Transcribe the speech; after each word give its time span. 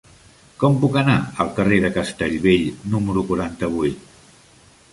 Com 0.61 0.77
puc 0.83 0.95
anar 1.01 1.17
al 1.43 1.51
carrer 1.59 1.77
de 1.83 1.91
Castellbell 1.97 2.65
número 2.97 3.25
quaranta-vuit? 3.33 4.11